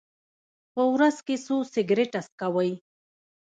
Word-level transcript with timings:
په 0.73 0.81
ورځ 0.93 1.17
کې 1.25 1.35
څو 1.45 1.55
سګرټه 1.73 2.21
څکوئ؟ 2.27 2.71